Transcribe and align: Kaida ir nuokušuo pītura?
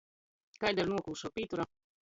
Kaida 0.63 0.87
ir 0.87 0.91
nuokušuo 0.95 1.35
pītura? 1.39 1.71